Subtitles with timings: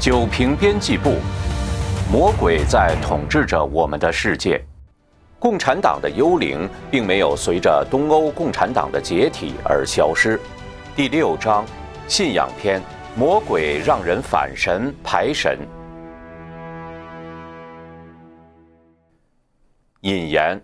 [0.00, 1.16] 九平编辑部，
[2.10, 4.58] 魔鬼在统治着我们的世界。
[5.38, 10.40] 共产党的幽灵并没有随着东欧共产党的解体而消失。
[10.96, 11.66] 第六章，
[12.08, 12.80] 信仰篇：
[13.14, 15.58] 魔鬼让人反神排神。
[20.00, 20.58] 引言：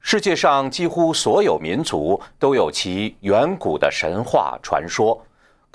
[0.00, 5.18] 世界上几乎所有民族都有其远古的神话传说。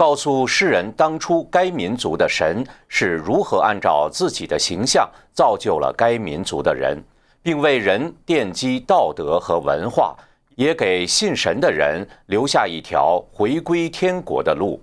[0.02, 6.98] 告诉世人，当初该民族的神是如何按照自己的形象造就了该民族的人，
[7.44, 10.18] 并为人奠基道德和文化，
[10.56, 14.82] 也给信神的人留下一条回归天国的路。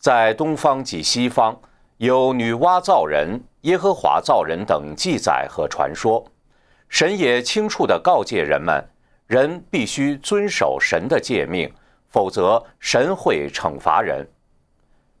[0.00, 1.56] 在东方及西方，
[1.98, 6.26] 有女娲造人、耶和华造人等记载和传说，
[6.88, 8.84] 神也清楚地告诫人们，
[9.28, 11.72] 人必须遵守神的诫命。
[12.10, 14.26] 否则，神会惩罚人。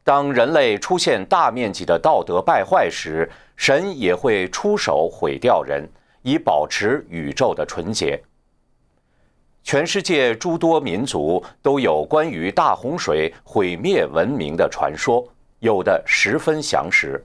[0.02, 5.88] 当人类出现大面积的道德败坏时，神也会出手毁掉人，
[6.22, 8.20] 以保持宇宙的纯洁。
[9.62, 15.24] 全世界诸多民族都有关于大洪水毁灭文明的传说，
[15.60, 17.24] 有的十分详实。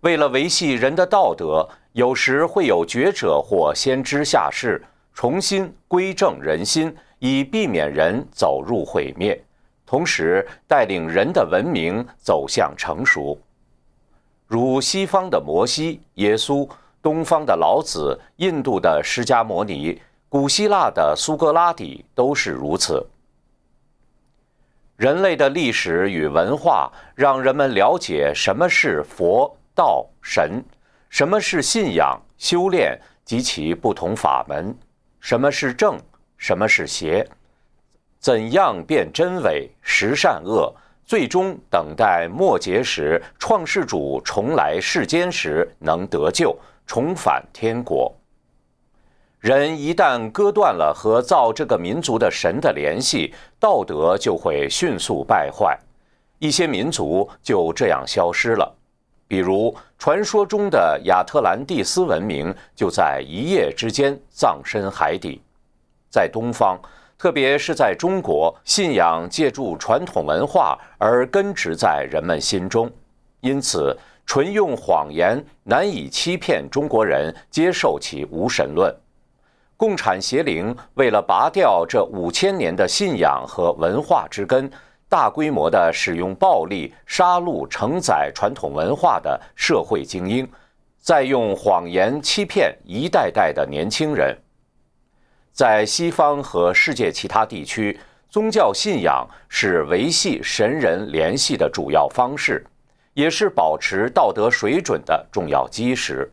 [0.00, 6.92] 为了维系人的道德，有时会有觉者或先知下世，重新归正人心。
[7.24, 9.40] 以避免人走入毁灭，
[9.86, 13.40] 同时带领人的文明走向成熟。
[14.48, 16.68] 如西方的摩西、耶稣，
[17.00, 23.06] 东方的老子，印度的释迦牟尼，古希腊的苏格拉底，都是如此。
[24.96, 30.60] 人类的历史与文化让人们了解什么是佛、道、神，
[31.08, 34.76] 什么是信仰、修炼及其不同法门，
[35.20, 35.96] 什么是正。
[36.42, 37.24] 什么是邪？
[38.18, 40.74] 怎样辨真伪、识善恶？
[41.06, 46.52] 最终等待末节时，创世主重来世间时，能得救，
[46.84, 48.12] 重返天国。
[49.38, 55.78] 人一旦割断了和造这个民族的神的联系，道德就会迅速败坏，
[56.40, 58.74] 一些民族就这样消失了。
[59.28, 65.40] 比如传说中的亚特兰蒂斯文明，就在一夜之间葬身海底。
[66.12, 66.78] 在东方，
[67.16, 72.90] 特别是在中国，信仰借助传统文化而根植在人们心中，
[73.40, 73.96] 因此
[74.26, 78.94] 纯用谎言难以欺骗中国人接受其无神论。
[79.78, 84.70] 共产邪灵为了拔掉这五千年的信仰和文化之根，
[85.08, 90.46] 大规模地使用暴力杀戮承载传统文化的社会精英，
[91.00, 94.36] 再用谎言欺骗一代代的年轻人。
[95.52, 97.98] 在西方和世界其他地区，
[98.30, 102.64] 宗教信仰是维系神人联系的主要方式，
[103.12, 106.30] 也是保持道德水准的重要基石。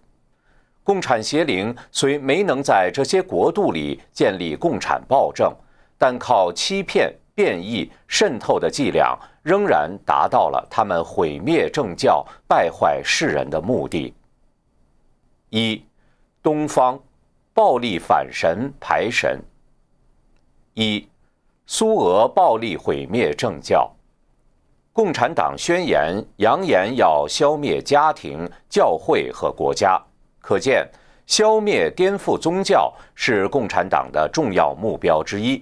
[0.86, 5.54] 共产邪灵虽没能在这些国度里建立共产暴政，
[5.98, 14.14] 但靠欺骗、变异、渗透的伎俩，仍然达到了他们毁灭政教、败坏世人的目的。
[15.50, 15.84] 一，
[16.42, 16.98] 东方。
[17.60, 19.38] 暴力反神排神。
[20.76, 21.06] 一，
[21.66, 23.94] 苏俄暴力毁灭政教。
[24.94, 30.02] 共产党宣言扬言要消灭家庭、教会和国家，
[30.40, 30.90] 可见
[31.28, 35.62] 消灭颠覆宗教是共产党的重要目标之一。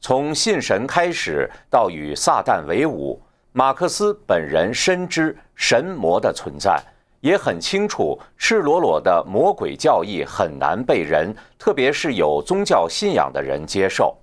[0.00, 3.20] 从信神开始到与撒旦为伍，
[3.52, 6.82] 马克思本人深知神魔的存在。
[7.24, 14.14] 也很清楚，赤裸裸的魔鬼教义很难被人，特别是有宗教信仰的人接受，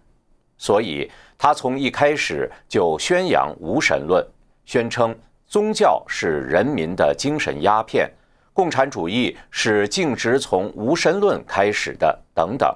[0.55, 4.23] 所以他从一开始就宣扬无神论，
[4.65, 5.17] 宣称
[5.47, 8.07] 宗教是人民的精神鸦片，
[8.53, 12.71] 共产主义是径直从无神论开始的等等。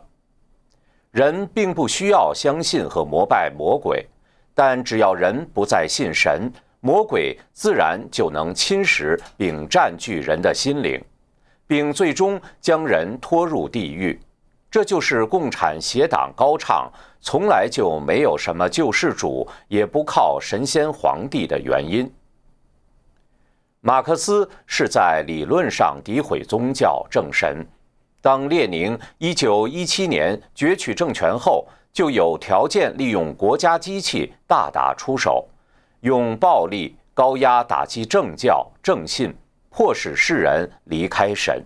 [1.12, 4.04] 人并不需要相信和膜拜魔鬼，
[4.56, 6.52] 但只要人不再信神。
[6.86, 11.04] 魔鬼自然就能侵蚀并占据人的心灵，
[11.66, 14.22] 并最终将人拖入地狱。
[14.70, 16.88] 这就是共产邪党高唱
[17.20, 22.08] “从来就没有什么救世主，也不靠神仙皇帝”的原因。
[23.82, 27.66] 马克思是在理论上诋毁宗教正神。
[28.22, 35.48] 当列宁1917年攫取政权后，就有条件利用国家机器大打出手。
[36.06, 39.36] 用暴力高压打击政教正信，
[39.72, 41.66] 迫使世人离开神。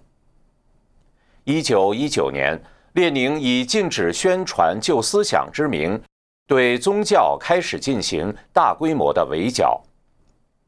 [1.44, 2.58] 一九一九年，
[2.94, 6.02] 列宁以禁止宣传旧思想之名，
[6.48, 9.84] 对宗教开始进行大规模的围剿。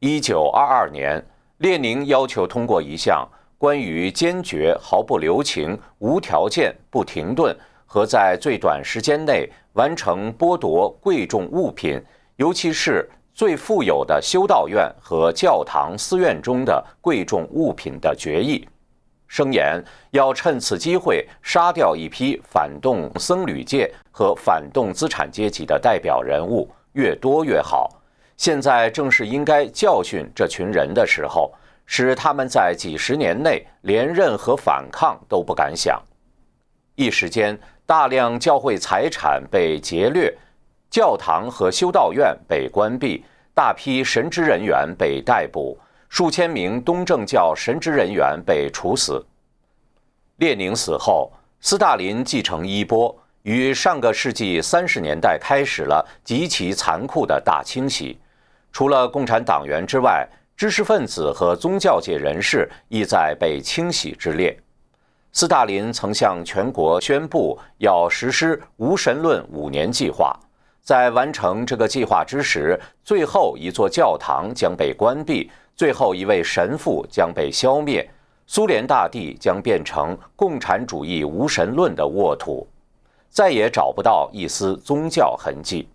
[0.00, 1.24] 一九二二年，
[1.56, 3.26] 列宁要求通过一项
[3.56, 11.98] 关于坚决、毫不留情、无条件、不停顿和在最短时间内完成剥夺贵重物品，
[12.36, 13.08] 尤其是
[13.42, 18.64] 最富有的修道院和教堂、寺院中的贵重物品的决议，
[19.26, 27.90] 声言要趁此机会杀掉一批反动僧侣界和反动资产阶级的代表人物，越多越好。
[28.36, 31.52] 现在正是应该教训这群人的时候，
[31.84, 36.00] 使他们在几十年内连任何反抗都不敢想。
[36.94, 40.32] 一时间，大量教会财产被劫掠，
[40.88, 45.78] 教堂和修道院被关闭，大批神职人员被逮捕，
[46.08, 49.22] 数千名东正教神职人员被处死。
[50.36, 58.18] 列宁死后，斯大林继承衣钵，于上个世纪三十年代开始了极其残酷的大清洗。
[58.72, 60.26] 除了共产党员之外，
[60.56, 64.58] 知识分子和宗教界人士亦在被清洗之列。
[65.32, 70.34] 斯大林曾向全国宣布要实施无神论五年计划，
[70.82, 78.08] 在完成这个计划之时，最后一座教堂将被关闭，最后一位神父将被消灭，
[78.46, 82.66] 苏联大地将变成共产主义无神论的沃土，
[83.30, 85.88] 再也找不到一丝宗教痕迹。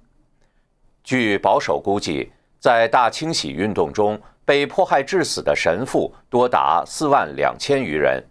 [1.03, 2.31] 据保守估计。
[2.59, 8.21] 在大清洗运动中被迫害致死的神父多达四万两千余人。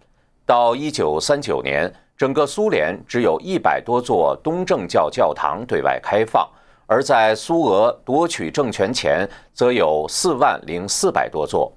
[0.44, 6.49] 到一九三九年，整个苏联只有一百多座东正教教堂对外开放，
[6.87, 11.71] 而在苏俄夺取政权前，则有四万零四百多座。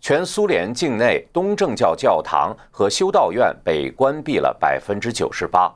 [0.00, 5.74] 全苏联境内东正教教堂和修道院被关闭了百分之九十八。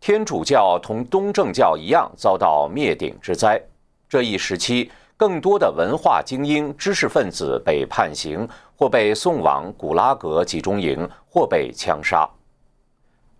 [0.00, 3.60] 天主教同东正教一样遭到灭顶之灾。
[4.08, 12.28] 这一时期，更多的文化精英、知识分子被判刑，或被送往古拉格集中营，或被枪杀。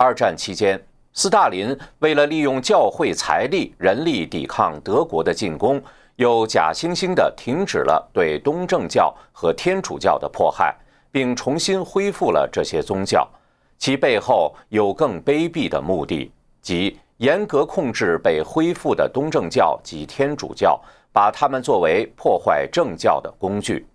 [0.02, 0.82] 二战期间，
[1.12, 5.78] 斯大林为了利用教会财力、人力抵抗德国的进攻，
[6.16, 10.74] 又假惺惺地停止了对东正教和天主教的迫害，
[11.12, 13.28] 并重新恢复了这些宗教。
[13.76, 16.32] 其背后有更卑鄙的目的，
[16.62, 16.98] 即。
[17.18, 20.80] 严格控制被恢复的东正教及天主教，
[21.12, 23.86] 把他们作为破坏正教的工具。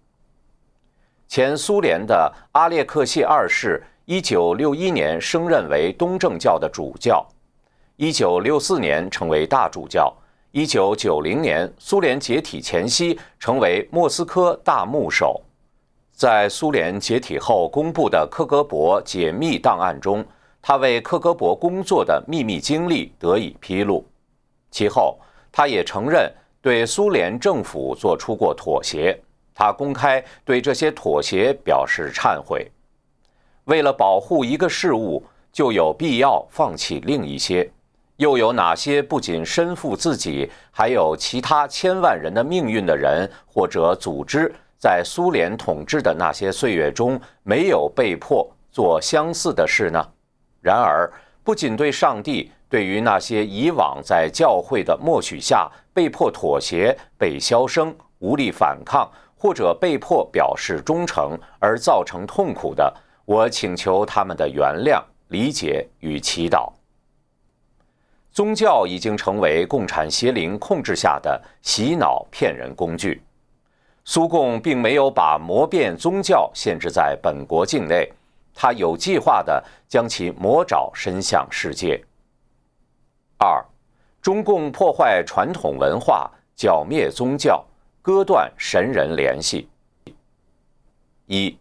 [1.28, 7.26] 前苏联的阿列克谢二世，一九六一年升任为东正教的主教，
[7.96, 10.16] 一九六四年成为大主教，
[10.52, 15.42] 一九九零年苏联解体前夕成为莫斯科大牧首。
[16.12, 20.24] 在苏联解体后公布的克格勃解密档案中。
[20.68, 24.04] 他为克格勃工作的秘密经历得以披露，
[24.72, 25.20] 其后
[25.52, 26.28] 他也承认
[26.60, 29.16] 对苏联政府做出过妥协，
[29.54, 32.68] 他公开对这些妥协表示忏悔。
[33.66, 37.70] 为了保护一个事物，就有必要放弃另一些，
[38.18, 50.08] 又有哪些不仅身负自己，还有其他千万人的命运的人或者组织，在苏联统治的那些岁月中没有被迫做相似的事呢？
[50.62, 51.12] 然而，
[51.44, 62.94] 不仅对上帝，对于那些以往在教会的默许下被迫妥协、被消声、无力反抗，或者被迫表示忠诚而造成痛苦的，
[63.26, 66.72] 我请求他们的原谅、理解与祈祷。
[68.32, 73.22] 宗教已经成为共产邪灵控制下的洗脑骗人工具。
[74.04, 78.12] 苏共并没有把魔变宗教限制在本国境内。
[78.58, 82.02] 他有计划地将其魔爪伸向世界。
[83.38, 83.62] 二，
[84.22, 87.62] 中共破坏传统文化，剿灭宗教，
[88.02, 89.68] 割断神人联系。
[91.26, 91.58] 一，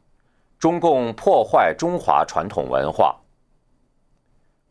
[0.64, 3.14] 中共破坏中华传统文化。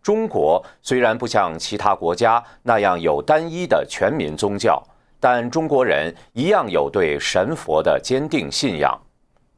[0.01, 4.81] 中国虽然不像其他国家那样有单一的全民宗教，
[5.19, 8.99] 但中国人一样有对神佛的坚定信仰。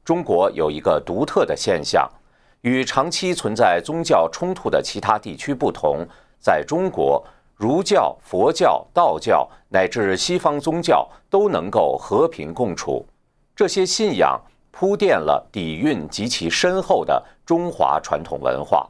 [0.03, 2.05] 中国有一个独特的现象。
[2.63, 6.05] 与长期存在宗教冲突的其他地区不同，
[6.37, 7.25] 在中国，
[7.55, 13.07] 儒教、佛教、道教乃至西方宗教都能够和平共处。
[13.55, 14.37] 这些信仰
[14.77, 18.85] 铺垫了底蕴极其深厚的中华传统文化。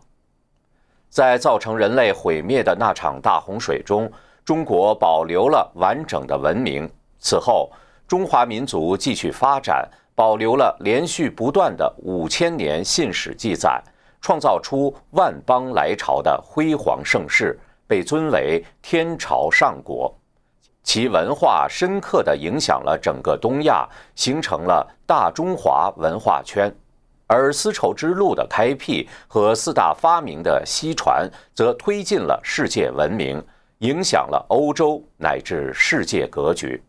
[1.11, 4.11] 在造成人类毁灭的那场大洪水中，
[4.43, 6.89] 中国保留了完整的文明。
[7.19, 7.71] 此后，
[8.07, 9.87] 中华民族继续发展。
[10.17, 13.83] 保留了连续不断的五千年信史记载，
[14.21, 20.15] 创造出万邦来朝的辉煌盛世，被尊为天朝上国。
[20.85, 26.73] 其文化深刻地影响了整个东亚，形成了大中华文化圈。
[27.27, 33.43] 而丝绸之路的开辟和四大发明的西传，则推进了世界文明，
[33.79, 36.81] 影响了欧洲乃至世界格局。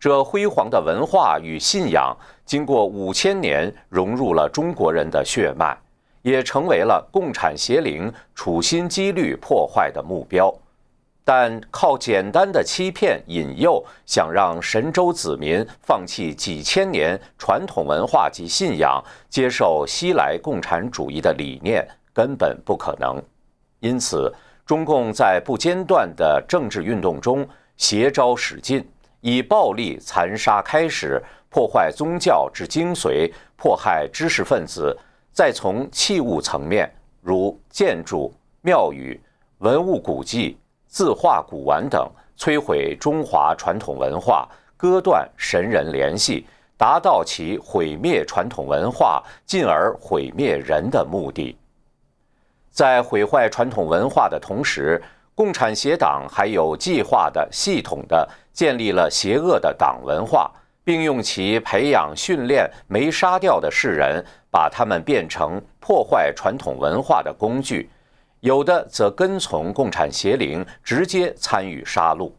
[0.00, 5.78] 这辉煌的文化与信仰，经过五千年融入了中国人的血脉，
[6.22, 10.52] 也成为了共产邪灵处心积虑破坏的目标。
[11.30, 23.22] 但靠简单的欺骗引诱，想让神州子民放弃几千年传统文化及信仰，接受西来共产主义的理念，根本不可能。
[23.80, 28.82] 因此，中共在不间断的政治运动中，携招使尽。
[29.20, 34.96] 以暴力残杀开始，破坏宗教之精髓，迫害知识分子；
[35.34, 38.32] 再从器物层面，如建筑、
[38.62, 39.20] 庙宇、
[39.58, 40.56] 文物古迹、
[40.88, 51.56] 字画、古玩等，摧毁中华传统文化，割断神人联系，达到其毁灭传统文化，进而毁灭人的目的。
[52.70, 55.02] 在毁坏传统文化的同时，
[55.34, 60.50] 共产邪党还有计划的、系统的建立了邪恶的党文化，
[60.82, 67.88] 并用其培养、训练没杀掉的世人，把他们变成破坏传统文化的工具；
[68.40, 72.30] 有的则跟从共产邪灵，直接参与杀戮。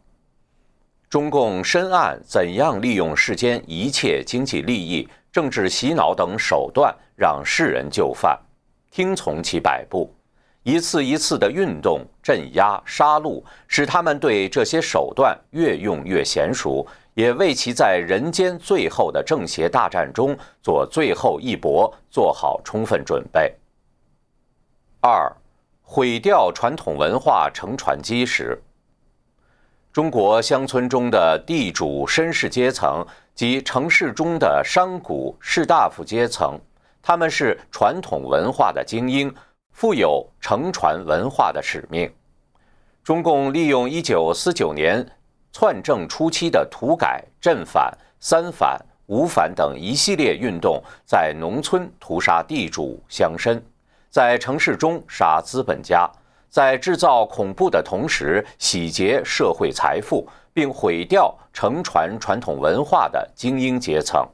[1.08, 8.38] 中共深谙怎样利用世间一切经济利益、政治洗脑等手段，让世人就范，
[8.90, 10.14] 听从其摆布。
[10.62, 23.52] 一次一次的运动、镇压、杀戮，使他们对这些手段越用越娴熟，也为其在人间最后的正邪大战中做最后一搏做好充分准备。
[25.00, 25.34] 二，
[25.92, 28.56] 毁掉传统文化乘船基石。
[29.92, 33.04] 中国乡村中的地主绅士阶层
[33.34, 36.56] 及城市中的商贾士大夫阶层，
[37.02, 39.34] 他们是传统文化的精英。
[39.72, 42.08] 负有承传文化的使命。
[43.02, 45.04] 中共利用1949年
[45.52, 53.60] 篡政初期的土改、镇反、三反、五反等一系列运动，在农村屠杀地主乡绅，
[54.10, 56.10] 在城市中杀资本家，
[56.48, 64.26] 在制造恐怖的同时洗劫社会财富，并毁掉承传传统文化的精英阶层。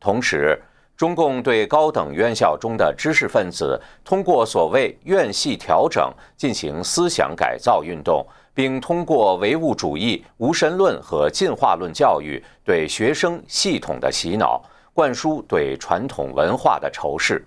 [0.00, 0.60] 同时，
[0.96, 14.60] 中共对高等院校中的知识分子，通过所谓院系调整进行思想改造运动，并通过唯物主义、无神论和进化论教育对学生系统的洗脑，
[14.92, 17.40] 灌输对传统文化的仇视；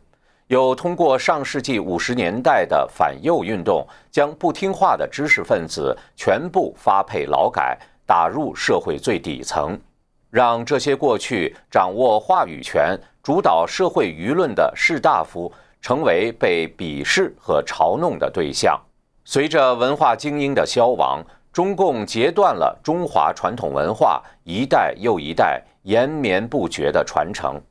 [0.47, 9.77] 有通过上世纪五十年代的反右运动，将不听话的知识分子全部发配劳改，打入社会最底层，
[10.29, 12.97] 让这些过去掌握话语权。
[13.21, 15.51] 主导社会舆论的士大夫
[15.81, 18.79] 成为被鄙视和嘲弄的对象。
[19.25, 27.61] 随着文化精英的消亡，中共截断了中华传统文化一代又一代延绵不绝的传承。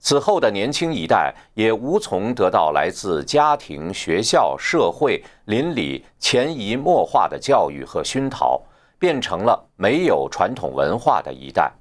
[0.00, 8.60] 此后的年轻一代也无从得到来自家庭、学校、社会、邻里潜移默化的教育和熏陶，
[8.98, 11.72] 变成了没有传统文化的一代。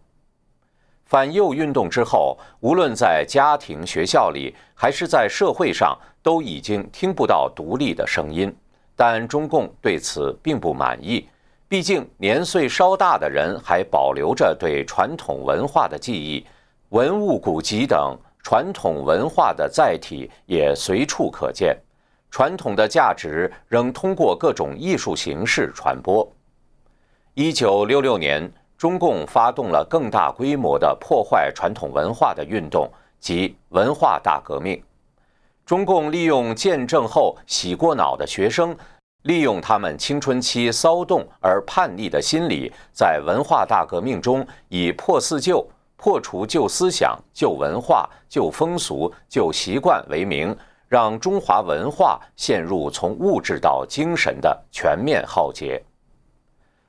[1.05, 8.53] 反右运动之后，无论在家庭、学校里，还是在社会上，都已经听不到独立的声音。
[8.93, 11.29] 但中共对此并不满意，
[11.69, 16.45] 毕竟年岁稍大的人还保留着对传统文化的记忆，
[16.89, 21.77] 文物古籍等传统文化的载体也随处可见，
[22.31, 26.27] 传统的价值仍通过各种艺术形式传播。
[27.33, 28.51] 一九六六年。
[28.77, 32.87] 中共发动了更大规模的破坏传统文化的运动，
[33.19, 34.79] 即文化大革命。
[35.65, 38.77] 中共利用见证后洗过脑的学生，
[39.23, 45.67] 利用他们青春期骚动而叛逆的心理，在文化大革命中以破四旧、
[45.97, 50.55] 破除旧思想、旧文化、旧风俗、旧习惯为名，
[50.87, 55.83] 让中华文化陷入从物质到精神的全面浩劫。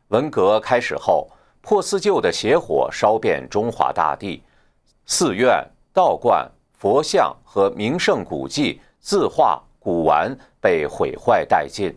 [0.08, 1.28] 文革开始后。
[1.60, 4.42] 破四旧的邪火烧遍中华大地，
[5.04, 5.62] 寺院、
[5.92, 11.94] 道观、佛像和名胜古迹、字画、古玩被毁坏殆尽。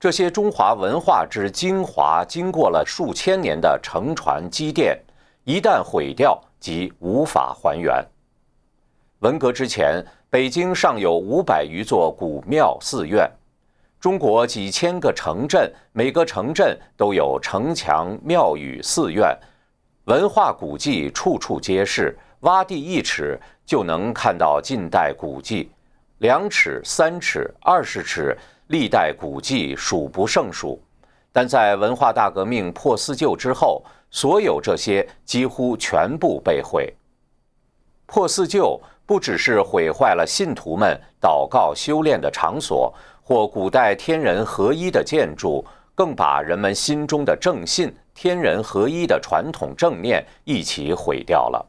[0.00, 4.98] 这些中华文化之精华，经过了数千年的承传积淀，
[5.48, 8.04] 一旦毁掉，即无法还原。
[9.20, 13.26] 文革之前，北京尚有五百余座古庙寺院，
[13.98, 19.34] 中国几千个城镇，每个城镇都有城墙、庙宇、寺院，
[20.04, 22.14] 文化古迹处处皆是。
[22.40, 25.70] 挖地一尺就能看到近代古迹，
[26.18, 28.36] 两尺、三尺、二十尺，
[28.66, 30.78] 历代古迹数不胜数。
[31.32, 36.92] 但在文化大革命破四旧之后，所有这些几乎全部被毁。
[38.06, 51.64] 破四旧不只是毁坏了信徒们祷告修炼的场所或古代天人合一的建筑，更把人们心中的正信、天人合一的传统正念一起毁掉了。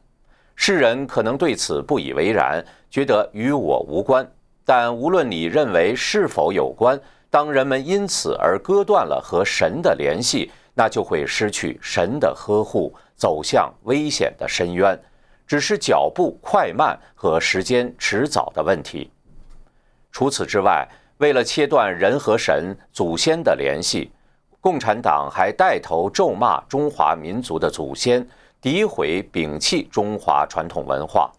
[0.55, 4.25] 世人可能对此不以为然，觉得与我无关。
[4.65, 14.97] 但无论你认为是否有关，当人们因此而割断了和神的联系，那就会失去神的呵护，走向危险的深渊。
[15.45, 19.11] 只是脚步快慢和时间迟早的问题。
[20.09, 24.09] 除此之外，为了切断人和神、祖先的联系，
[24.61, 28.25] 共产党还带头咒骂中华民族的祖先。
[28.61, 31.29] 诋毁、摒弃中华传统文化，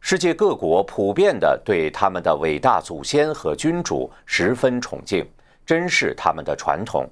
[0.00, 5.24] 世界各国普遍地对他们的伟大祖先和君主十分崇敬，
[5.64, 7.08] 珍视他们的传统。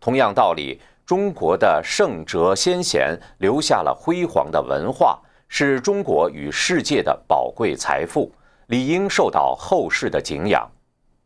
[0.00, 0.80] 同样道理，
[1.12, 8.32] 中国的圣哲先贤留下了辉煌的文化，是中国与世界的宝贵财富，
[8.68, 10.66] 理应受到后世的敬仰。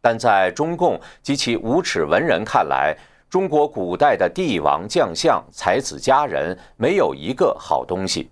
[0.00, 2.96] 但在中共及其无耻文人看来，
[3.30, 8.28] 中国古代的帝王将相、才子佳人没有一个好东西，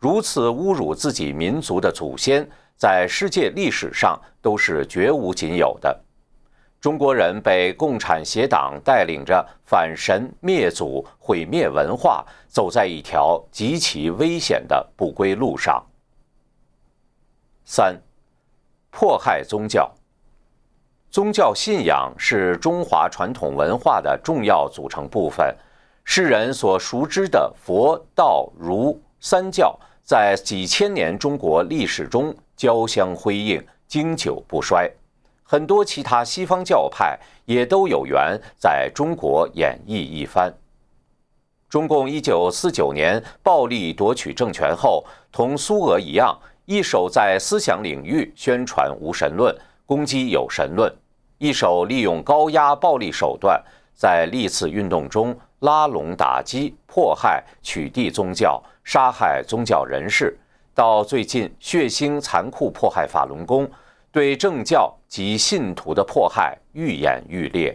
[0.00, 2.44] 如此侮辱自己民族的祖先，
[2.76, 5.96] 在世界历史上都是绝无仅有的。
[6.80, 15.84] 中国人被共产邪党带领着反神灭祖、毁灭文化，走在一条极其危险的不归路上。
[17.64, 18.00] 三，
[18.90, 19.90] 迫害宗教。
[21.10, 25.56] 宗教信仰是中华传统文化的重要组成部分。
[26.04, 34.88] 世人所熟知的佛道儒三教，在几千年中国历史中交相辉映，经久不衰。
[35.46, 40.52] 很多其他西方教派也都有缘在中国演绎一番。
[41.68, 49.56] 中共一九四九年暴力夺取政权后，同苏俄一样，一手在思想领域宣传无神论。
[49.84, 50.92] 攻击有神论，
[51.38, 53.62] 一手利用高压暴力手段，
[53.94, 60.36] 在历次运动中拉拢打击、迫害、取缔宗教、杀害宗教人士，
[60.74, 63.70] 到最近血腥残酷迫害法轮功，
[64.10, 67.74] 对政教及信徒的迫害愈演愈烈。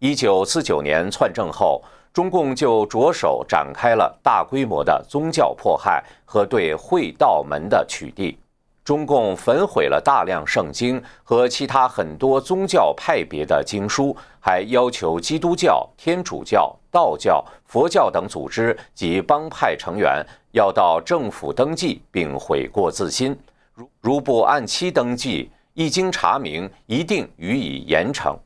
[0.00, 8.36] 一九四九年篡政后，中共就着手展开了大规模的宗教迫害和对会道门的取缔。
[8.82, 23.38] 中共焚毁了大量圣经和其他很多宗教派别的经书，还要求基督教、天主教、道教、佛教等组织及帮派成员要到政府登记并悔过自新，
[23.76, 28.36] 如如不按期登记，一经查明，一定予以严惩。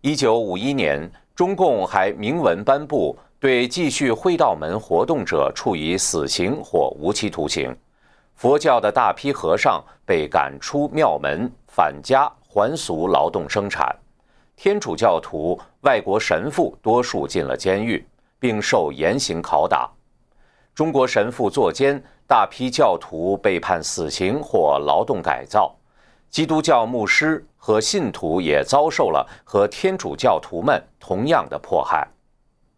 [0.00, 7.76] 一九五一年，中共还明文颁布，对继续会道门活动者处以死刑或无期徒刑。
[8.36, 13.92] 佛教的大批和尚被赶出庙门，返家还俗劳动生产；
[14.56, 18.06] 天主教徒、外国神父多数进了监狱，
[18.38, 19.90] 并受严刑拷打。
[20.74, 25.74] 中国神父作奸，大批教徒被判死刑或劳动改造。
[26.30, 32.06] 基督教牧师和信徒也遭受了和天主教徒们同样的迫害。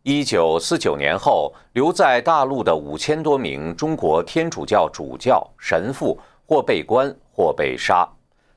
[0.02, 8.08] 一九四九年后，留在大陆的五千多名中国天主教主教、神父或被关或被杀，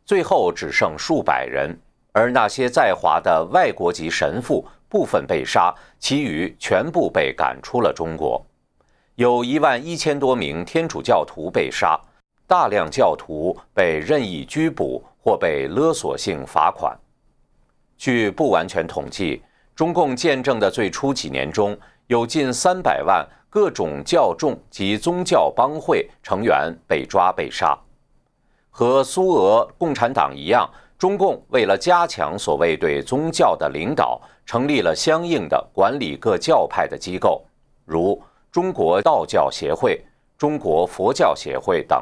[0.06, 1.78] 最后只剩数百人。
[2.14, 8.42] 而那些在华的外国籍神父，部分被杀，其余全部被赶出了中国。
[9.16, 12.00] 有一万一千多名天主教徒被杀，
[12.48, 16.98] 大量教徒被任意拘捕或被勒索性罚款。
[17.98, 19.42] 据不完全统计。
[19.76, 21.78] 中共建政的最初几年中，
[22.08, 27.78] 有近三百万各种教众及宗教帮会成员被抓被杀。
[28.70, 30.66] 和苏俄共产党一样，
[30.98, 37.44] 中共为了加强所谓对宗教的领导，成立了相应的管理各教派的机构，
[37.84, 38.18] 如
[38.50, 40.02] 中国道教协会、
[40.38, 42.02] 中国佛教协会等。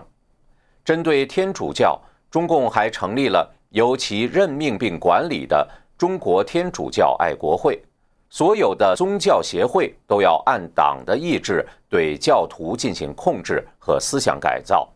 [0.84, 5.68] 针对天主教，中共还成立了由其任命并管理的。
[5.98, 7.82] 中国天主教爱国会，
[8.30, 14.90] 所有的宗教协会都要按党的意志对教徒进行控制和思想改造，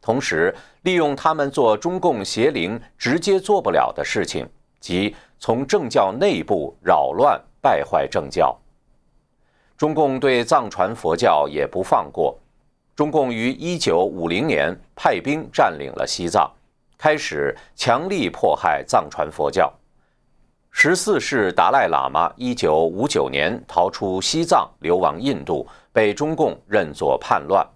[0.00, 8.56] 同时利用他们做中共邪灵直接做不了的事情，即从政教内部扰乱败坏政教。
[9.76, 12.38] 中共对藏传佛教也不放过。
[12.94, 16.50] 中共于1950年派兵占领了西藏，
[16.98, 19.72] 开始强力迫害藏传佛教。
[20.70, 27.66] 十四世达赖喇嘛1959年逃出西藏，流亡印度，被中共认作叛乱。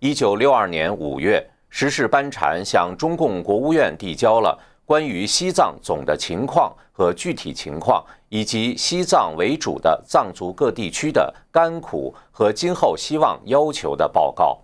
[0.00, 14.58] 1962年5月，十世班禅向中共国务院递交了关于西藏总的情况和具体情况，以及西藏为主的藏族各地区的甘苦和今后希望要求的报告，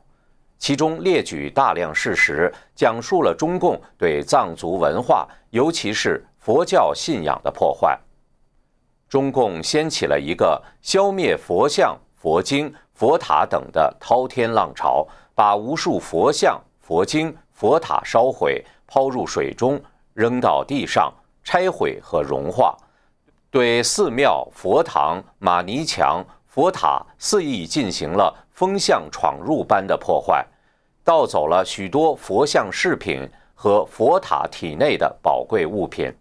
[0.59, 8.01] 其中列举大量事实，讲述了中共对藏族文化，尤其是佛教信仰的破坏。
[9.07, 19.79] 中共掀起了一个消灭佛像、佛经、佛塔等的滔天浪潮，把无数佛像、佛经、佛塔烧毁，抛入水中。
[20.15, 21.13] 扔到地上，
[21.45, 22.75] 拆毁和融化，
[23.51, 30.47] 对寺庙、佛堂、玛尼墙、佛塔肆意进行了风向闯入般的破坏，
[31.03, 36.13] 盗走了许多佛像饰品和佛塔体内的宝贵物品，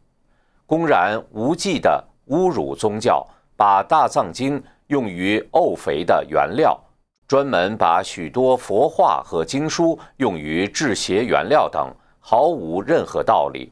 [0.66, 6.80] 公然无忌地侮辱宗教，把大藏经用于沤肥的原料，
[7.28, 13.70] 专门把许多佛画和经书用于制鞋原料等，毫无任何道理。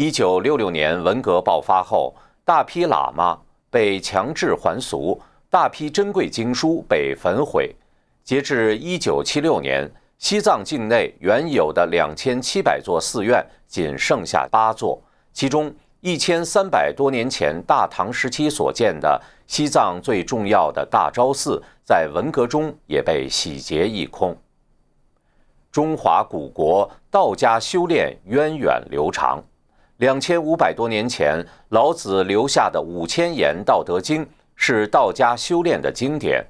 [0.00, 3.36] 一九六六年文革爆发后，大批喇嘛
[3.68, 7.74] 被强制还俗，大批珍贵经书被焚毁。
[8.22, 24.36] 截至一九七六年，西藏境内原有的两千七百座寺院仅剩下八座，其中一千三百多年前大唐时期所建的西藏最重要的大昭寺，在文革中也被洗劫一空。
[25.72, 29.42] 中华古国道家修炼源远流长。
[29.98, 36.40] 两千五百多年前，老子留下的五千言《道德经》是道家修炼的经典。《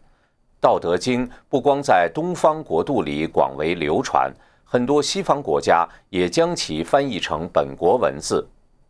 [0.60, 4.30] 道德经》不光在东方国度里广为流传，
[4.64, 8.46] 很多西方国家也将其翻译成本国文字。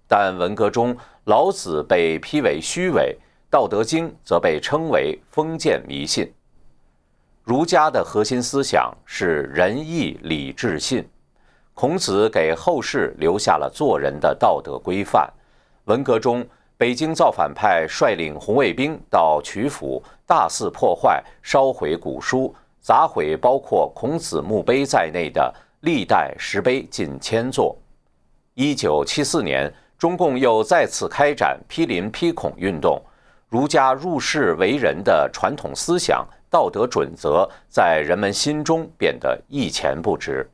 [0.08, 3.16] 但文革中，老子被批为虚伪，
[3.48, 6.32] 《道德经》则被称为封建迷信。
[7.44, 11.08] 儒家的核心思想是仁义礼智信。
[11.80, 15.32] 孔子给后世留下了做人的道德规范。
[15.84, 16.44] 文革中，
[16.76, 27.78] 北京造反派率领红卫兵到曲阜，大肆破坏、烧毁古书，砸毁包括孔子墓碑在内的历代石碑近千座。
[28.54, 33.00] 一九七四年，中共又再次开展批林批孔运动，
[33.48, 40.44] 儒家入世为人的传统思想、道德准则在人们心中变得一钱不值。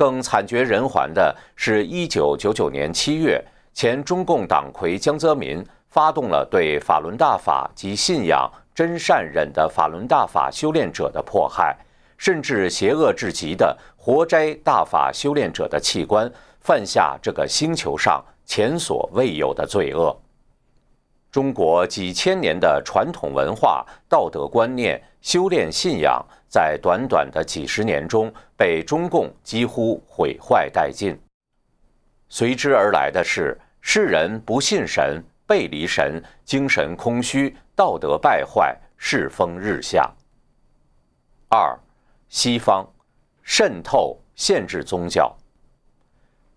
[0.00, 3.38] 更惨绝人寰的是，一九九九年七月，
[3.74, 11.76] 前中共党魁江泽民发动了对法轮大法及信仰真善忍的法轮大法修炼者的迫害，
[12.16, 20.18] 甚至邪恶至极的活摘大法修炼者的器官，犯下这个星球上前所未有的罪恶。
[21.30, 26.24] 中国几千年的传统文化、道德观念、修炼信仰。
[26.50, 31.16] 在短短的几十年中，被中共几乎毁坏殆尽。
[32.28, 40.12] 随之而来的是世人不信神、背离神、精神空虚、道德败坏、世风日下。
[41.48, 41.78] 二，
[42.28, 42.84] 西方
[43.44, 45.32] 渗透限制宗教，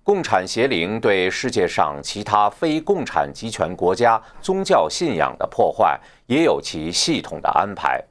[0.03, 8.03] 共产邪灵对世界上其他非共产集权国家宗教信仰的破坏，也有其系统的安排。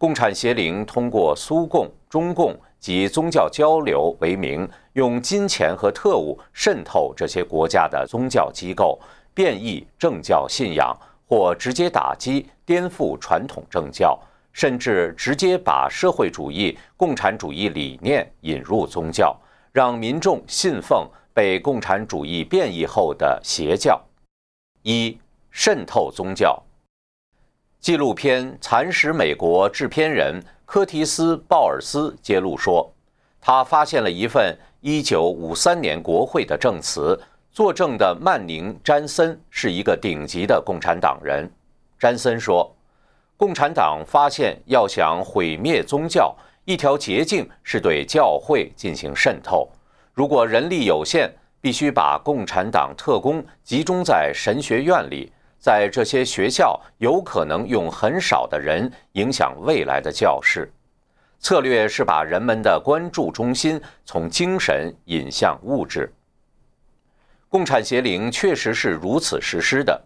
[0.00, 8.98] 共产邪灵通过苏共、中共及宗教交流为名，用金钱和特务渗透这些国家的宗教机构，
[9.34, 10.96] 变异政教信仰，
[11.28, 14.18] 或直接打击、颠覆传统政教，
[14.54, 19.38] 甚至直接把社会主义、共产主义理念引入宗教，
[19.70, 24.00] 让民众信奉被共产主义变异后的邪教。
[24.82, 25.18] 一、
[25.50, 26.58] 渗透宗教。
[27.80, 32.92] 纪录片《蚕食美国》制片人科提斯·鲍尔斯揭露说，
[33.40, 37.18] 他发现了一份1953年国会的证词，
[37.50, 41.50] 作证的曼宁·詹森是一个顶级的共产党人。
[41.98, 42.70] 詹森说，
[43.38, 49.66] 共产党发现要想毁灭宗教，一条捷径是对教会进行渗透。
[50.12, 55.32] 如果人力有限，必须把共产党特工集中在神学院里。
[55.60, 60.72] 在这些学校，有可能用很少的人影响未来的教室。
[61.38, 66.12] 策略是把人们的关注中心从精神引向物质。
[67.48, 70.02] 共产邪灵确实是如此实施的。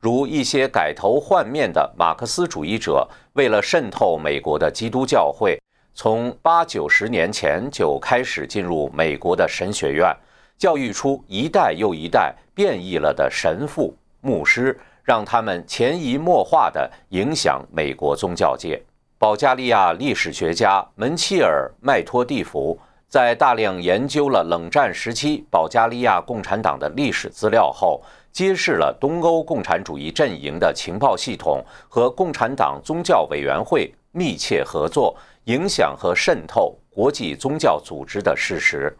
[0.00, 5.60] 如一些改头换面的马克思主义者，为了渗透美国的基督教会，
[5.92, 10.14] 从八九十年前就开始进入美国的神学院，
[10.56, 18.78] 教育出一代又一代变异了的神父、牧师，让他们潜移默化地影响美国宗教界。
[19.16, 28.02] 保加利亚历史学家门切尔·麦托蒂夫在大量研究了冷战时期保加利亚共产党的历史资料后。
[28.38, 35.16] 揭示了东欧共产主义阵营的情报系统和共产党宗教委员会密切合作、
[35.46, 38.96] 影响和渗透国际宗教组织的事实。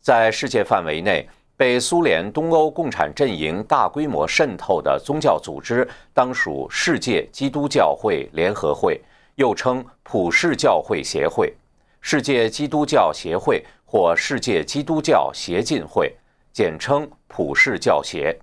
[0.00, 1.28] 在世界范围内，
[1.58, 9.00] 被苏联东欧共产阵营大规模渗透的宗教组织，当属世界基督教会联合会，
[9.34, 11.52] 又称普世教会协会、
[12.00, 16.14] 世界基督教协会或世界基督教协进会。
[16.52, 18.36] 简称普世教协，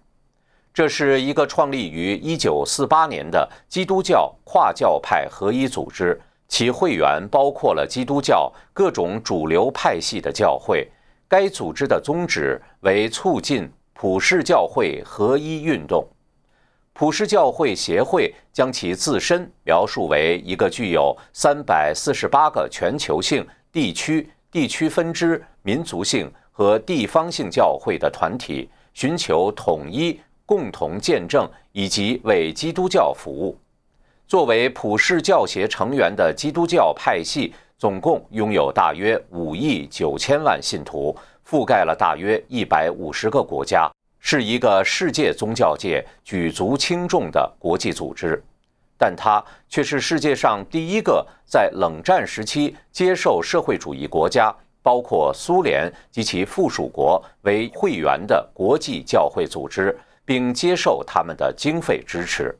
[0.73, 10.89] 这是一个创立于1948年的基督教跨教派合一组织，其会员包括了基督教各种主流派系的教会。
[11.27, 16.07] 该组织的宗旨为促进普世教会合一运动。
[16.93, 26.31] 普世教会协会将其自身描述为一个具有348个全球性、地区、地区分支、民族性。
[26.57, 33.57] 和地方性教会的团体寻求统一、共同见证以及为基督教服务。
[34.25, 41.15] 作为普世教协成员的基督教派系，总共拥有大约五亿九千万信徒，
[41.47, 48.41] 覆盖了大约一百五十个国家，是一个世界宗教界举足轻重的国际组织。
[48.97, 54.55] 但它却是世界上第一个在冷战时期接受社会主义国家。
[54.85, 62.55] 包括苏联及其附属国为会员的国际教会组织，并接受他们的经费支持。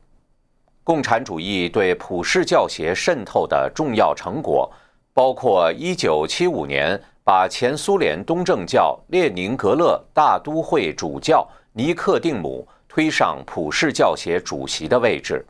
[0.82, 4.68] 共产主义对普世教协渗透的重要成果，
[5.16, 15.42] 包括1975年把前苏联东正教列宁格勒大都会主教尼克定姆推上普世教协主席的位置。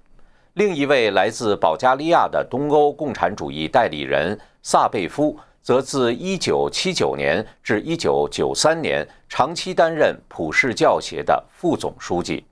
[0.52, 5.37] 另一位来自保加利亚的东欧共产主义代理人萨贝夫。
[5.66, 12.46] 则自1979年至1993年长期担任普世教协的副总书记。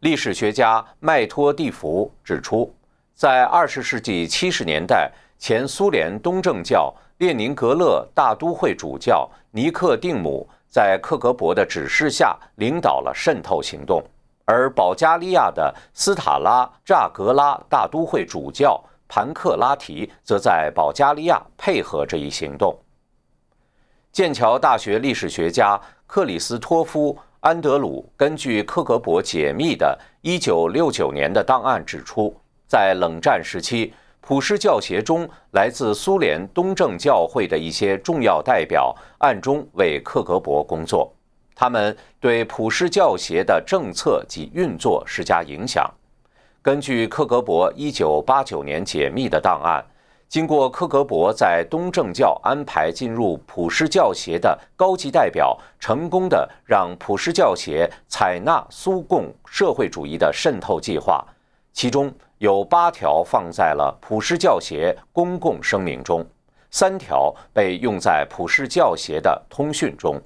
[0.00, 2.74] 历史学家麦托蒂夫指出，
[3.14, 5.12] 在20世纪70年代，
[5.46, 14.02] 前苏联东正教列宁格勒大都会主教尼克定姆在克格勃的指示下领导了渗透行动，
[14.46, 18.82] 而保加利亚的斯塔拉扎格拉大都会主教。
[19.06, 22.74] 潘克拉提则在保加利亚配合这一行动。
[24.12, 32.34] 剑桥大学历史学家克里斯托夫·安德鲁根据克格勃解密的1969年的档案指出，
[32.66, 33.92] 在冷战时期，
[34.26, 41.12] 普世教协中来自苏联东正教会的一些重要代表暗中为克格勃工作，
[41.54, 45.86] 他们对普世教协的政策及运作施加影响。
[46.62, 49.84] 根据克格勃1989年解密的档案，
[50.26, 61.22] 经过克格勃在东正教安排进入普世教协的高级代表，成功的让普世教协采纳苏共社会主义的渗透计划，
[61.74, 62.10] 其中
[62.44, 66.22] 有八条放在了普世教协公共声明中，
[66.70, 70.20] 三条被用在普世教协的通讯中。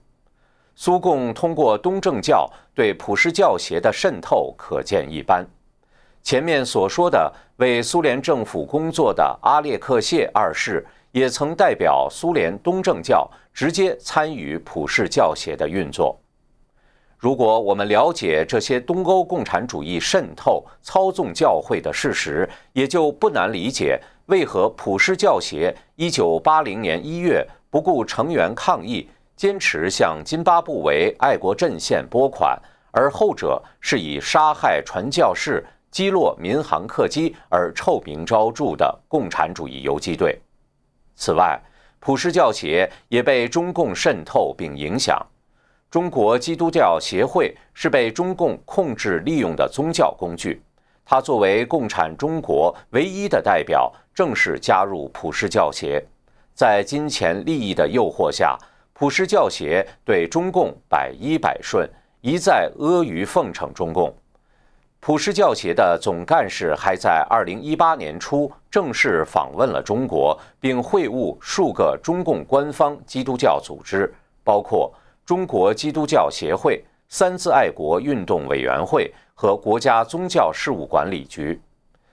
[0.74, 5.46] 苏共通过东正教对普世教协的渗透可见一斑。
[6.20, 16.20] 前面所说的为苏联政府工作的阿列克谢二世，也曾代表苏联东正教直接参与普世教协的运作。
[17.18, 32.57] 如果我们了解这些东欧共产主义渗透、操纵教会的事实，也就不难理解为何普世教协1980年1月不顾成员抗议，坚持向津巴布韦爱国阵线拨款，
[32.92, 35.66] 而后者是以杀害传教士。
[35.90, 40.38] 击落民航客机而臭名昭著的共产主义游击队。
[41.16, 41.59] 此外，
[41.98, 45.18] 普世教协也被中共渗透并影响。
[45.90, 50.62] 中国基督教协会是被中共控制利用的宗教工具。
[51.03, 56.05] 它作为共产中国唯一的代表，正式加入普世教协。
[56.53, 58.59] 在金钱利益的诱惑下，
[58.92, 61.88] 普世教协对中共百依百顺，
[62.20, 64.14] 一再阿谀奉承中共。
[65.01, 74.12] 普世教协的总干事还在2018年初正式访问了中国，并会晤数个中共官方基督教组织，
[74.44, 74.92] 包括
[75.29, 81.61] 中国基督教协会、三自爱国运动委员会和国家宗教事务管理局。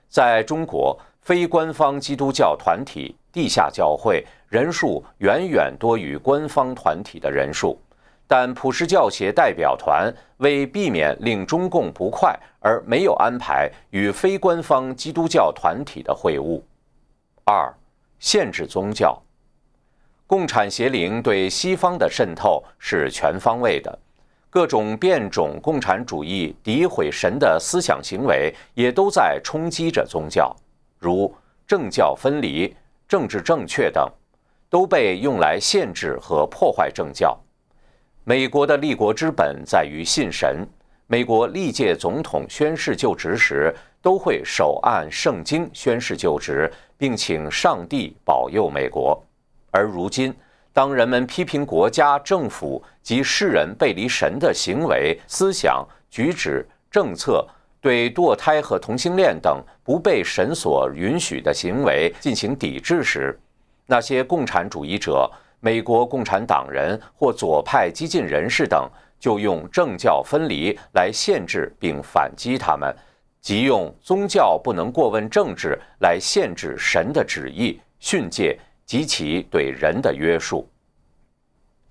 [0.10, 7.80] 在中国，非官方基督教团体、地下教会人数远远多于官方团体的人数。
[8.28, 16.62] 但普世教协代表团为避免令中共不快，而没有安排与非官方基督教团体的会晤。
[17.46, 17.74] 二、
[18.20, 19.18] 限制宗教。
[20.28, 24.00] 共产邪灵对西方的渗透是全方位的，
[24.50, 30.56] 各种变种共产主义诋毁神的思想行为也都在冲击着宗教，
[30.98, 31.32] 如
[31.68, 32.76] 政教分离、
[33.08, 34.12] 政治正确等，
[34.68, 37.38] 都被用来限制和破坏政教。
[38.24, 40.68] 美国的立国之本在于信神。
[41.08, 49.24] 美国历届总统宣誓就职时，都会手按圣经宣誓就职，并请上帝保佑美国。
[49.76, 50.34] 而如今，
[50.72, 57.46] 当人们批评国家、政府及世人背离神的行为、思想、举止、政策，
[57.82, 63.38] 对堕胎和同性恋等不被神所允许的行为进行抵制时，
[63.86, 65.30] 那些共产主义者。
[65.62, 68.88] 美国共产党人或左派激进人士等
[69.20, 72.96] 就用政教分离来限制并反击他们，
[73.42, 80.70] 即用宗教不能过问政治来限制神的旨意、训诫及其对人的约束。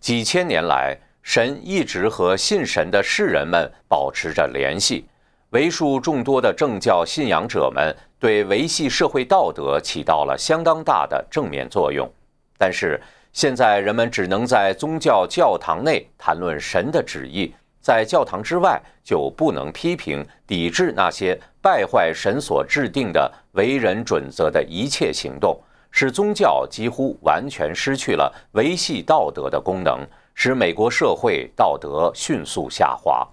[0.01, 5.07] 几千年来，神一直和信神的世人们保持着联系，
[5.51, 12.11] 为数众多的政教信仰者们对维系社会道德起到了相当大的正面作用，
[12.59, 13.01] 但是。
[13.35, 25.61] 现在人们只能在宗教教堂内谈论神的旨意，在教堂之外就不能批评、抵制那些败坏神所制定的为人准则的一切行动，
[25.97, 30.05] 使宗教几乎完全失去了维系道德的功能，
[30.35, 33.25] 使美国社会道德迅速下滑。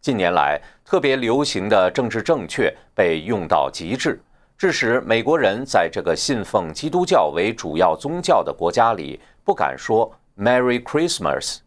[0.00, 4.20] 近年来特别流行的政治正确被用到极致。
[4.56, 10.08] 致使美国人在这个信奉基督教为主要宗教的国家里不敢说
[10.38, 11.58] “Merry Christmas”，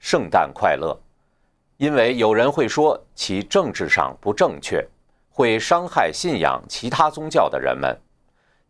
[0.00, 0.98] 圣诞快乐，
[1.76, 4.84] 因为有人会说其政治上不正确，
[5.30, 7.96] 会伤害信仰其他宗教的人们。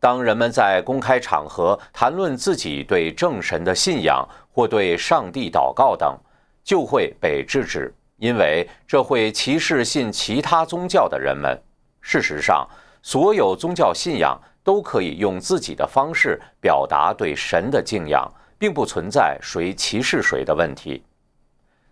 [0.05, 6.15] 当人们在公开场合谈论自己对正神的信仰或对上帝祷告等，
[6.63, 11.59] 就会被制止，因为这会歧视信其他宗教的人们。
[12.03, 12.69] 事实上，
[13.03, 21.03] 所有宗教信仰都可以用自己的方式表达对神的敬仰，并不存在谁歧视谁的问题。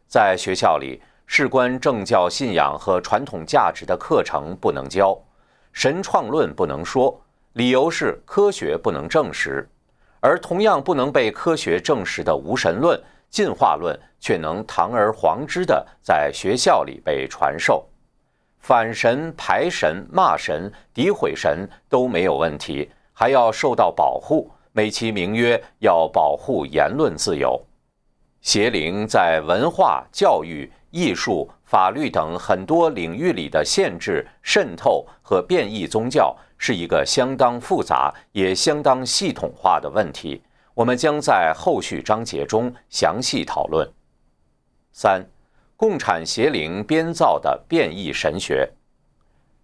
[0.07, 5.19] 在学校里，事关政教信仰和传统价值的课程不能教，
[5.73, 7.19] 神创论不能说，
[7.55, 9.63] 理由是科学不能证实；
[10.21, 17.87] 而同样不能被科学证实的无神论、进化论，却能堂而皇之的在学校里被传授。
[18.59, 27.61] 反神、排神、骂神、诋毁神都没有问题，还要受到保护，美其名曰要保护言论自由。
[28.41, 40.41] 邪灵在文化、教育、艺术、法律等很多领域里的限制、渗透和变异宗教，是一个相当复杂也相当系统化的问题。
[40.75, 43.91] 我们将在后续章节中详细讨论。
[44.93, 45.27] 三。
[45.77, 48.71] 共产邪灵编造的变异神学。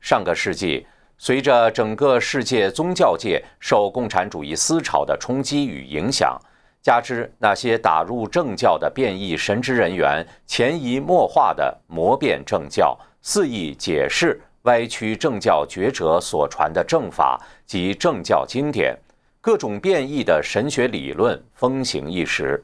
[0.00, 0.84] 上个世纪，
[1.16, 6.37] 随着整个世界宗教界受共产主义思潮的冲击与影响，
[6.82, 18.94] 加之那些打入政教的变异神职人员潜移默化的磨变政教，肆意解释歪曲政教觉者所传的正法及政教经典，
[19.40, 22.62] 各种变异的神学理论风行一时。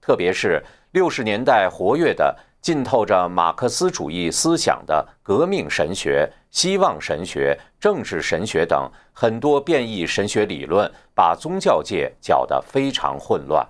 [0.00, 2.34] 特别是六十年代活跃的。
[2.62, 13.66] 浸透着马克思主义思想的革命神学、希望神学、政治神学等很多变异神学理论，把宗教界搅得非常混乱。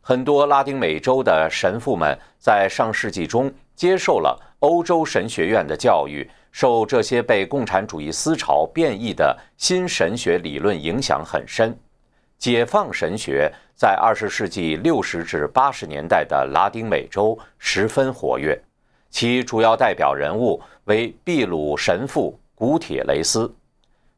[0.00, 11.76] 很多拉丁美洲的神父们在上世纪中接受了欧洲神学院的教育，受这些被共产主义思潮变异的新神学理论影响很深。
[12.38, 18.60] 解放神学在二十世纪六十至八十年代的拉丁美洲十分活跃，
[19.10, 23.52] 其主要代表人物为秘鲁神父古铁雷斯。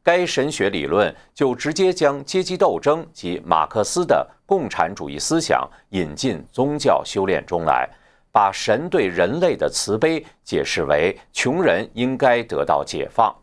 [0.03, 7.89] 该神学理论就直接将阶级斗争及马克思的共产主义思想引进宗教修炼中来，
[8.35, 13.33] 把神对人类的慈悲解释为穷人应该得到解放。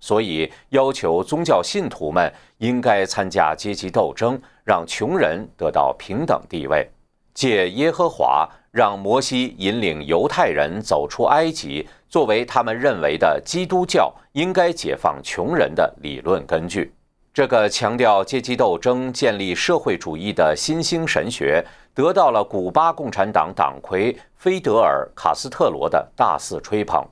[0.00, 6.84] 所以，要求宗教信徒们应该参加阶级斗争，让穷人得到平等地位。
[7.32, 16.92] 借耶和华让摩西引领犹太人走出埃及，作为他们认为的基督教应该解放穷人的理论根据。
[17.32, 27.04] 这个强调阶级斗争、建立社会主义的新兴神学，得到了古巴共产党党魁菲德尔·卡斯特罗的大肆吹捧。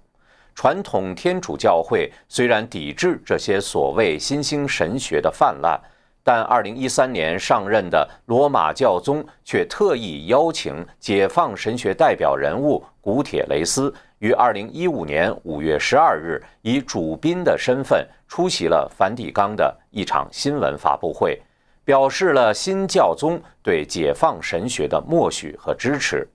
[0.55, 5.81] 传统天主教会虽然抵制这些所谓新兴神学的泛滥，
[6.25, 13.95] 但2013年上任的罗马教宗却特意邀请解放神学代表人物古铁雷斯。
[14.19, 21.41] 于二零一五年五月十二日，以主宾的身份出席了梵蒂冈的一场新闻发布会，
[21.89, 26.29] 表示了新教宗对解放神学的默许和支持。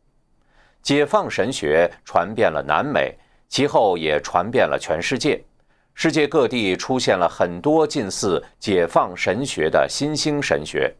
[0.82, 3.16] 解放神学传遍了南美，
[3.48, 5.40] 其后也传遍了全世界。
[5.94, 10.92] 世界各地出现了很多近似解放神学的新兴神学，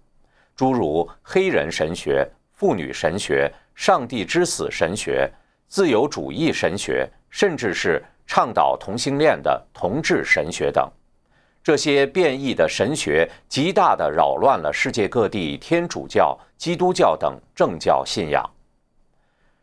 [0.56, 5.28] 诸如黑人神学、妇女神学、上帝之死神学。
[5.68, 10.88] 自由主义神学，甚至是倡导同性恋的同志神学等，
[11.64, 18.48] 这些变异的神学极大地扰乱了世界各地天主教、基督教等正教信仰。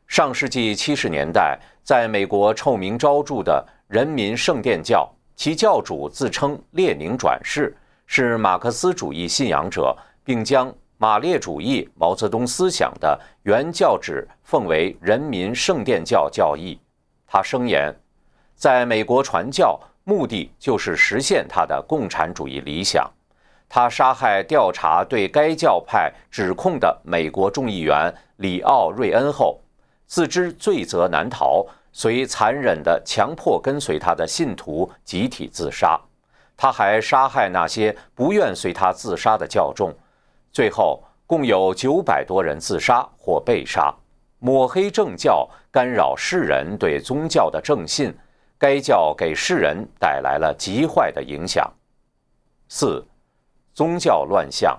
[0.06, 7.76] 上世纪七十年代，在美国臭名昭著的人民圣殿教，其教主自称列宁转世，
[8.06, 10.74] 是马克思主义信仰者，并将。
[11.02, 16.78] 马列主义、毛泽东思想的原教旨奉为人民圣殿教教义。
[17.26, 17.90] 他声言，
[18.54, 23.10] 在美国传教目的就是实现他的共产主义理想。
[23.68, 29.60] 他杀害调查对该教派指控的美国众议员里奥·瑞恩后，
[30.06, 36.00] 自知罪责难逃，遂残忍地强迫跟随他的信徒集体自杀。
[36.56, 39.94] 他还杀害那些不愿随他自杀的教众。
[40.52, 43.94] 最后，共有九百多人自杀或被杀。
[44.40, 48.12] 抹黑政教，干扰世人对宗教的正信，
[48.60, 51.68] 该教给世人带来了极坏的影响。
[52.68, 53.02] 四，
[53.72, 54.78] 宗教乱象。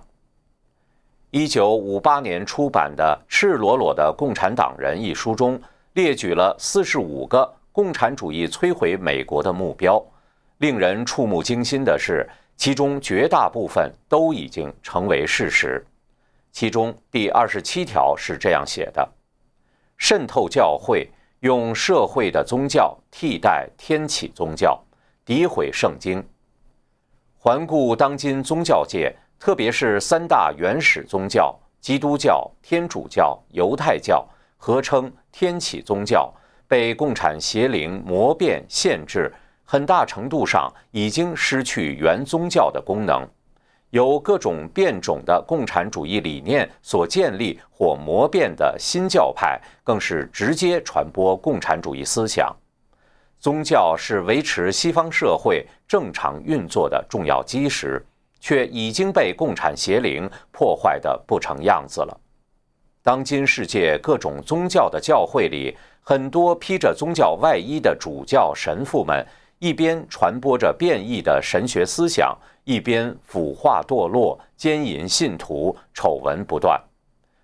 [1.32, 5.60] 一九五八年出版的《赤裸裸的共产党人》一书中，
[5.94, 10.00] 列举了四十五个共产主义摧毁美国的目标。
[10.60, 12.30] 令人触目惊心的是。
[12.58, 15.84] 其中绝大部分都已经成为事实。
[16.52, 19.10] 其中第二十七条是这样写的
[19.98, 21.10] ：“渗透教会，
[21.42, 24.80] 用社会的宗教替代天启宗教，
[25.26, 26.24] 诋毁圣经。
[27.36, 34.24] 环顾当今宗教界，特别是三大原始宗教——基督教、天主教、犹太教，
[34.56, 36.32] 合称天启宗教，
[36.68, 39.34] 被共产邪灵魔变限制。”
[39.66, 43.28] 很大程度上已经失去原宗教的功能，
[43.92, 52.54] 由各种变种的共产主义理念所建立或磨变的新教派，更是直接传播共产主义思想。
[53.40, 58.04] 宗教是维持西方社会正常运作的重要基石，
[58.40, 62.18] 却已经被共产邪灵破坏得不成样子了。
[63.04, 69.26] 当今世界各种宗教的教会里，很多披着宗教外衣的主教神父们。
[69.62, 76.82] 一边传播着变异的神学思想，一边腐化堕落、奸淫信徒，丑闻不断。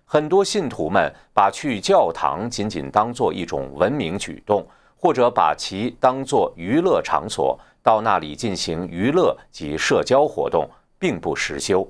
[0.04, 4.66] 很多信徒们把去教堂仅仅当做一种文明举动，
[4.96, 11.88] 或者把其当作娱乐场所，到那里进行娱乐及社交活动，并不实修。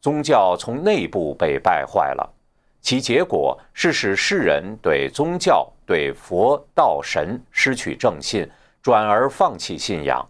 [0.00, 2.32] 宗教从内部被败坏了，
[2.80, 8.48] 其结果是使世人对宗教、对佛道神失去正信。
[8.82, 10.26] 转而放弃信仰。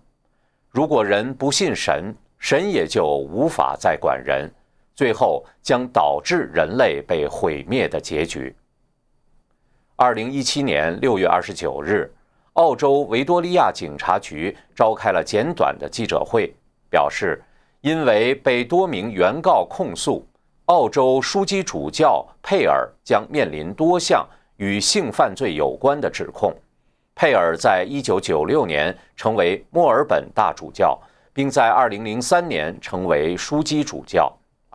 [0.71, 4.51] 如果人不信神，神也就无法再管人，
[4.95, 8.55] 最后将导致人类被毁灭的结局。
[9.97, 12.11] 二零一七年六月二十九日，
[12.55, 16.53] 澳洲维多利亚警察局召开了简短的记者会，
[16.89, 17.43] 表示，
[17.83, 20.27] 因为被多名原告控诉，
[20.67, 24.27] 澳洲枢机主教佩尔将面临多项
[24.57, 26.55] 与性犯罪有关的指控。
[27.21, 30.99] 佩尔在一九九六年成为墨尔本大主教，
[31.35, 34.33] 并在二零零三年成为枢机主教。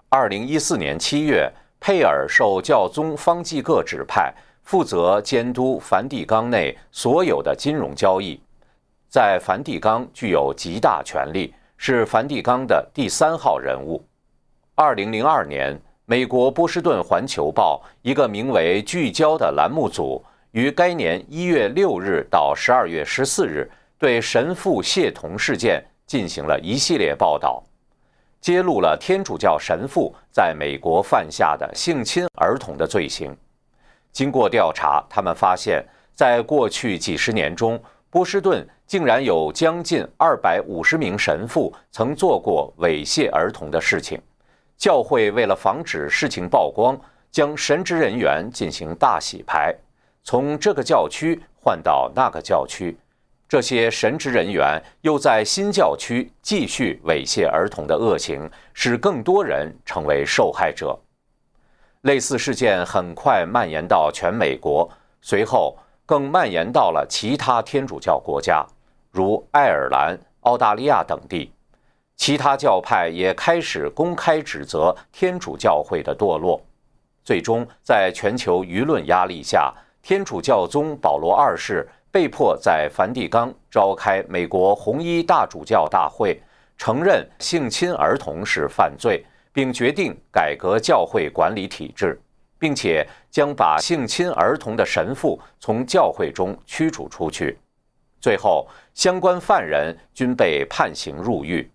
[0.09, 4.31] 二零一四年七月，佩尔受教宗方济各指派，
[4.61, 8.39] 负责监督梵蒂冈内所有的金融交易，
[9.09, 14.05] 在梵蒂冈具有极大权力，是梵蒂冈的第三号人物。
[14.75, 15.75] 二零零二年，
[16.05, 20.23] 美国波士顿环球报一个名为“聚焦”的栏目组。
[20.55, 27.61] 于该年一月六日到十二月十四日，对神父谢童事件进行了一系列报道。
[28.39, 33.35] 揭露了天主教神父在美国犯下的性侵儿童的罪行。
[34.13, 37.77] 经过调查，他们发现，在过去几十年中，
[38.09, 44.17] 波士顿竟然有将近二百五十名神父曾做过猥亵儿童的事情。
[44.77, 46.97] 教会为了防止事情曝光，
[47.29, 49.75] 将神职人员进行大洗牌，
[50.25, 52.97] 从这个教区换到那个教区。
[53.47, 60.99] 这些神职人员又在新教区继续猥亵儿童的恶行，使更多人成为受害者。
[62.01, 64.89] 类似事件很快蔓延到全美国，
[65.21, 68.65] 随后更蔓延到了其他天主教国家，
[69.11, 71.53] 如爱尔兰、澳大利亚等地。
[72.15, 76.59] 其他教派也开始公开指责天主教会的堕落。
[77.23, 79.73] 最终，在全球舆论压力下，
[80.07, 86.39] 天主教宗保罗二世被迫在梵蒂冈召开美国红衣大主教大会，
[86.77, 89.25] 承认性侵儿童是犯罪。
[89.51, 92.21] 并决定改革教会管理体制，
[92.59, 97.57] 并且将把性侵儿童的神父从教会中驱逐出去。
[98.19, 101.67] 最后，相关犯人均被判刑入狱。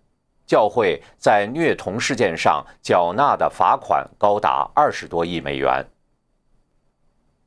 [0.45, 5.83] 教会在虐童事件上缴纳的罚款高达二十多亿美元。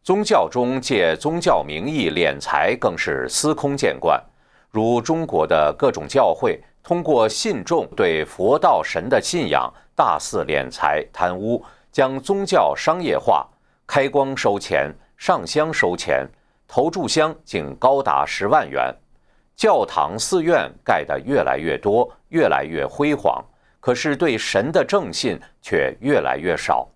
[0.05, 4.23] 宗教中借宗教名义敛财更是司空见惯，
[4.71, 9.73] 如中国的各种教会通过信众对佛道神的信仰。
[9.97, 13.49] 大肆敛财贪污，将宗教商业化，
[13.87, 16.29] 开光收钱，上香收钱，
[16.69, 18.95] 投注香竟高达十万元。
[19.57, 23.43] 教堂寺院盖得越来越多，越来越辉煌，
[23.81, 26.87] 可是对神的正信却越来越少。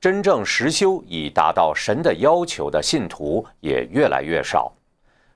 [0.00, 4.72] 真正实修以达到神的要求的信徒也越来越少。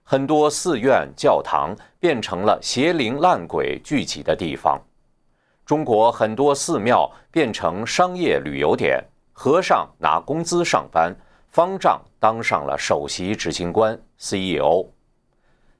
[0.03, 4.81] 很多寺院、教堂变成了邪灵烂鬼聚集的地方。
[5.67, 11.15] 中国很多寺庙变成商业旅游点，和尚拿工资上班，
[11.51, 14.87] 方丈当上了首席执行官 CEO。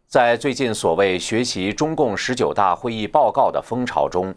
[0.07, 4.35] 在最近所谓学习中共十九大会议报告的风潮中，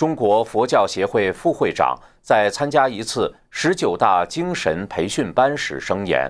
[0.00, 6.26] 中国佛教协会副会长在参加一次十九大精神培训班时声言：“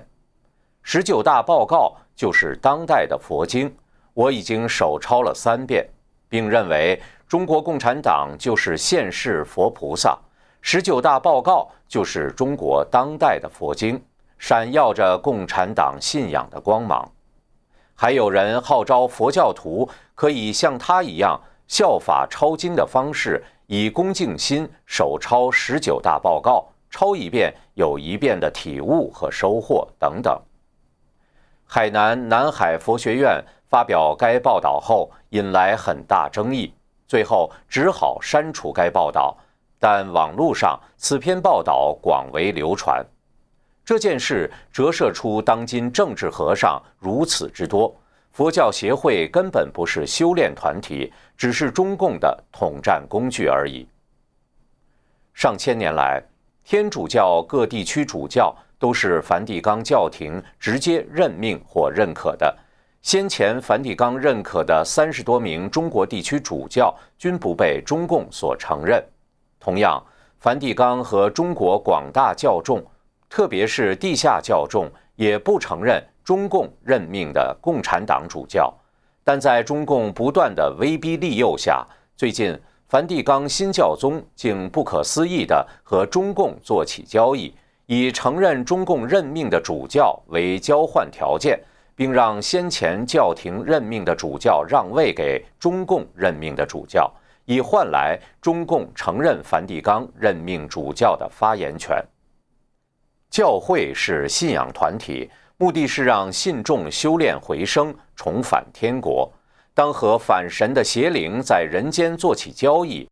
[0.83, 3.73] 十九大报告就是当代的佛经，
[4.13, 5.89] 我已经手抄了三遍，
[6.29, 10.19] 并认为。”中国共产党就是现世佛菩萨，
[10.61, 14.03] 十九大报告就是中国当代的佛经，
[14.37, 17.09] 闪耀着共产党信仰的光芒。
[17.95, 23.41] 还有人号召佛教徒可以像他一样效法抄经的方式，
[23.73, 30.37] 以恭敬心手抄十九大报告，抄一遍有一遍的体悟和收获等等。
[31.67, 36.75] 海南南海佛学院发表该报道后，引来很大争议。
[37.07, 39.39] 最后只好删除该报道，
[39.79, 43.07] 但网络上此篇报道广为流传。
[43.85, 47.95] 这件事折射出当今政治和尚如此之多，
[48.33, 53.89] 佛教协会根本不是修炼团体，只是中共的统战工具而已。
[55.33, 56.23] 上千年来，
[56.63, 62.55] 天主教各地区主教都是梵蒂冈教廷直接任命或认可的。
[63.01, 69.03] 先前梵蒂冈认可的三十多名中国地区主教均不被中共所承认。
[69.59, 69.99] 同样，
[70.41, 72.85] 梵蒂冈和中国广大教众，
[73.31, 78.71] 特别是地下教众，也不承认中共任命的共产党主教。
[79.31, 82.59] 但在中共不断的威逼利诱下，最近
[82.89, 87.55] 梵蒂冈新教宗竟不可思议地和中共做起交易，
[87.87, 91.57] 以承认中共任命的主教为交换条件。
[91.95, 97.09] 并让先前教廷任命的主教让位给中共任命的主教，
[97.45, 102.03] 以换来中共承认梵蒂冈任命主教的发言权。
[103.31, 105.31] 教会是信仰团体，
[105.61, 109.31] 目的是让信众修炼回生，重返天国。
[109.75, 113.07] 当和反神的邪灵在人间做起交易。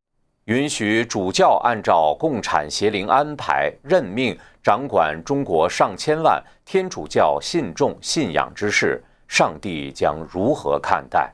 [0.47, 11.31] 允许主教按照共产邪灵安排任命掌管中国上千万天主教信众信仰之事，上帝将如何看待？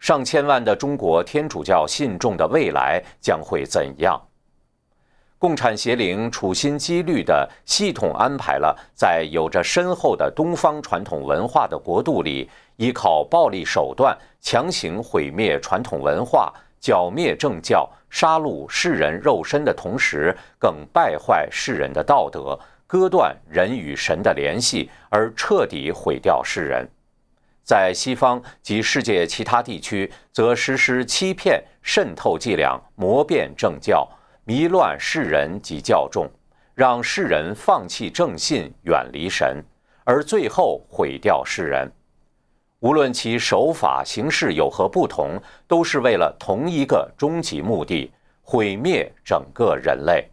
[0.00, 4.18] 上千万的中国天主教信众的未来将会怎样？
[5.38, 16.52] 共产邪灵处心积虑地系统安排了在有着深厚的东方传统文化的国度里，依靠暴力手段强行毁灭传统文化。
[16.80, 26.88] 剿灭政教、杀戮世人肉身的同时，更败坏世人的道德，割断人与神的联系，而彻底毁掉世人。
[27.64, 34.08] 在西方及世界其他地区，则实施欺骗、渗透伎俩，磨变政教，
[34.48, 36.26] 迷乱世人及教众，
[36.74, 39.62] 让世人放弃正信，远离神，
[40.04, 41.86] 而最后毁掉世人。
[42.80, 50.26] 无论其手法形式有何不同，都是为了同一个终极目的：毁灭整个人类。